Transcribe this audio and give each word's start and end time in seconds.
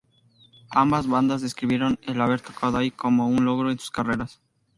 Ambas 0.71 1.05
bandas 1.07 1.41
describieron 1.43 1.99
el 2.01 2.19
haber 2.21 2.41
tocado 2.41 2.75
ahí 2.79 2.89
como 2.89 3.27
un 3.27 3.45
logro 3.45 3.69
en 3.69 3.77
sus 3.77 3.91
carreras. 3.91 4.41